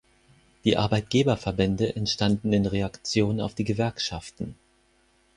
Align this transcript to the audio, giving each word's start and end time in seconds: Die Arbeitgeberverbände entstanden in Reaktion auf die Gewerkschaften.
Die 0.63 0.77
Arbeitgeberverbände 0.77 1.95
entstanden 1.95 2.53
in 2.53 2.65
Reaktion 2.65 3.39
auf 3.39 3.53
die 3.53 3.65
Gewerkschaften. 3.65 4.55